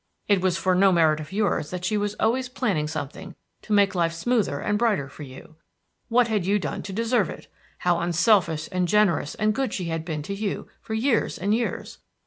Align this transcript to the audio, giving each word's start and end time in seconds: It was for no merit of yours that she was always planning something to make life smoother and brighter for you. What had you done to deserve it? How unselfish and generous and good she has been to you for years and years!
It 0.27 0.41
was 0.41 0.57
for 0.57 0.73
no 0.73 0.91
merit 0.91 1.19
of 1.19 1.31
yours 1.31 1.69
that 1.69 1.85
she 1.85 1.95
was 1.95 2.15
always 2.19 2.49
planning 2.49 2.87
something 2.87 3.35
to 3.61 3.71
make 3.71 3.93
life 3.93 4.13
smoother 4.13 4.59
and 4.59 4.75
brighter 4.79 5.07
for 5.07 5.21
you. 5.21 5.57
What 6.09 6.27
had 6.27 6.43
you 6.43 6.57
done 6.57 6.81
to 6.81 6.91
deserve 6.91 7.29
it? 7.29 7.45
How 7.77 7.99
unselfish 7.99 8.67
and 8.71 8.87
generous 8.87 9.35
and 9.35 9.53
good 9.53 9.75
she 9.75 9.89
has 9.89 10.01
been 10.01 10.23
to 10.23 10.33
you 10.33 10.67
for 10.81 10.95
years 10.95 11.37
and 11.37 11.53
years! 11.53 11.99